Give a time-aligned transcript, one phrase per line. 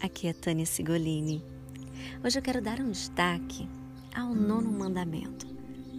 [0.00, 1.44] aqui é Tânia Sigolini.
[2.24, 3.68] Hoje eu quero dar um destaque
[4.14, 5.46] ao nono mandamento.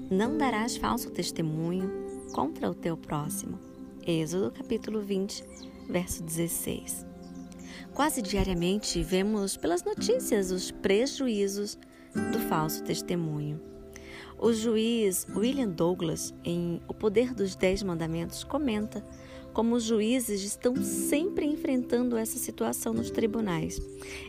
[0.09, 1.89] Não darás falso testemunho
[2.33, 3.59] contra o teu próximo.
[4.05, 5.43] Êxodo capítulo 20,
[5.89, 7.05] verso 16.
[7.93, 11.77] Quase diariamente vemos pelas notícias os prejuízos
[12.31, 13.70] do falso testemunho.
[14.41, 19.05] O juiz William Douglas, em O Poder dos Dez Mandamentos, comenta
[19.53, 23.79] como os juízes estão sempre enfrentando essa situação nos tribunais.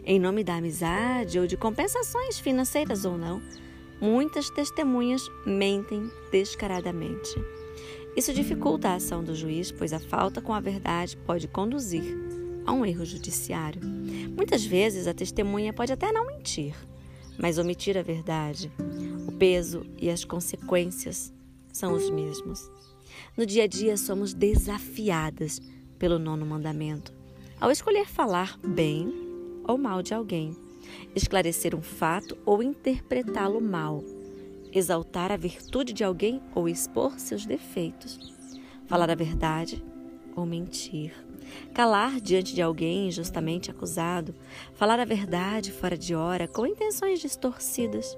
[0.05, 3.41] Em nome da amizade ou de compensações financeiras ou não,
[4.03, 7.35] muitas testemunhas mentem descaradamente.
[8.15, 12.05] Isso dificulta a ação do juiz, pois a falta com a verdade pode conduzir
[12.67, 13.81] a um erro judiciário.
[14.37, 16.75] Muitas vezes a testemunha pode até não mentir,
[17.39, 18.71] mas omitir a verdade
[19.43, 21.35] peso e as consequências
[21.73, 22.71] são os mesmos.
[23.37, 25.61] No dia a dia, somos desafiadas
[25.99, 27.13] pelo nono mandamento
[27.61, 29.13] ao escolher falar bem
[29.67, 30.57] ou mal de alguém,
[31.13, 34.05] esclarecer um fato ou interpretá-lo mal,
[34.73, 38.33] exaltar a virtude de alguém ou expor seus defeitos,
[38.87, 39.85] falar a verdade
[40.37, 41.13] ou mentir,
[41.75, 44.37] calar diante de alguém injustamente acusado,
[44.75, 48.17] falar a verdade fora de hora com intenções distorcidas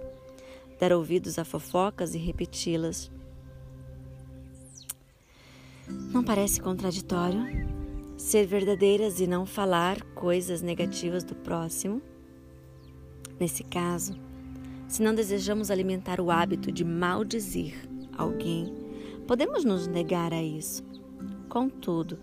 [0.84, 3.10] dar ouvidos a fofocas e repeti-las.
[6.12, 7.42] Não parece contraditório
[8.18, 12.02] ser verdadeiras e não falar coisas negativas do próximo?
[13.40, 14.14] Nesse caso,
[14.86, 17.74] se não desejamos alimentar o hábito de maldizer
[18.16, 18.70] alguém,
[19.26, 20.84] podemos nos negar a isso.
[21.48, 22.18] Contudo,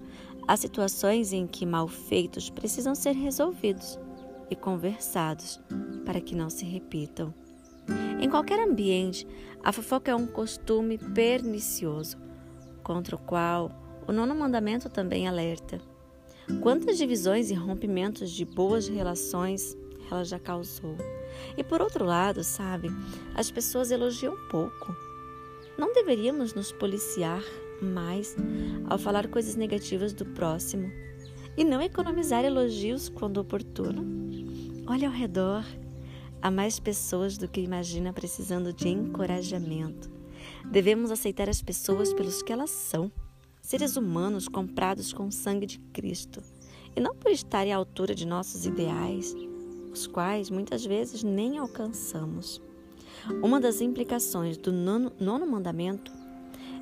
[0.47, 3.99] há situações em que malfeitos precisam ser resolvidos
[4.51, 5.59] e conversados
[6.05, 7.33] para que não se repitam.
[8.19, 9.27] Em qualquer ambiente,
[9.63, 12.17] a fofoca é um costume pernicioso,
[12.83, 13.71] contra o qual
[14.07, 15.79] o nono mandamento também alerta.
[16.61, 19.75] Quantas divisões e rompimentos de boas relações
[20.11, 20.95] ela já causou.
[21.57, 22.89] E por outro lado, sabe,
[23.33, 24.95] as pessoas elogiam pouco.
[25.77, 27.41] Não deveríamos nos policiar
[27.81, 28.35] mais
[28.89, 30.91] ao falar coisas negativas do próximo
[31.57, 34.05] e não economizar elogios quando oportuno.
[34.87, 35.63] Olhe ao redor
[36.41, 40.09] Há mais pessoas do que imagina precisando de encorajamento.
[40.71, 43.11] Devemos aceitar as pessoas pelos que elas são,
[43.61, 46.41] seres humanos comprados com o sangue de Cristo,
[46.95, 49.35] e não por estarem à altura de nossos ideais,
[49.93, 52.59] os quais muitas vezes nem alcançamos.
[53.43, 56.11] Uma das implicações do nono, nono mandamento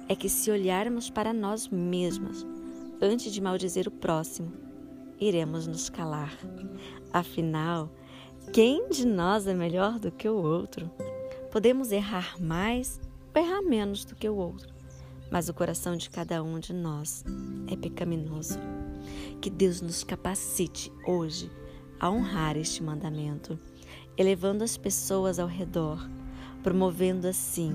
[0.07, 2.47] é que, se olharmos para nós mesmas
[3.01, 4.53] antes de maldizer o próximo,
[5.19, 6.33] iremos nos calar.
[7.11, 7.91] Afinal,
[8.51, 10.89] quem de nós é melhor do que o outro?
[11.51, 12.99] Podemos errar mais
[13.33, 14.73] ou errar menos do que o outro,
[15.31, 17.23] mas o coração de cada um de nós
[17.71, 18.57] é pecaminoso.
[19.39, 21.51] Que Deus nos capacite hoje
[21.99, 23.57] a honrar este mandamento,
[24.17, 26.09] elevando as pessoas ao redor,
[26.63, 27.71] promovendo assim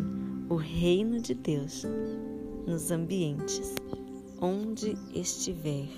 [0.48, 1.84] o reino de Deus
[2.66, 3.74] nos ambientes
[4.40, 5.88] onde estiver.